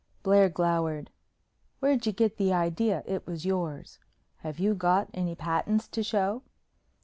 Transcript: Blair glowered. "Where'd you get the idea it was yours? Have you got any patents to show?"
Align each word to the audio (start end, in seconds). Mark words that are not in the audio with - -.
Blair 0.23 0.49
glowered. 0.49 1.11
"Where'd 1.79 2.07
you 2.07 2.11
get 2.11 2.37
the 2.37 2.51
idea 2.51 3.03
it 3.05 3.27
was 3.27 3.45
yours? 3.45 3.99
Have 4.37 4.57
you 4.57 4.73
got 4.73 5.11
any 5.13 5.35
patents 5.35 5.87
to 5.89 6.01
show?" 6.01 6.41